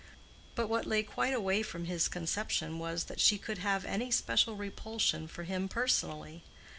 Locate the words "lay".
0.87-1.03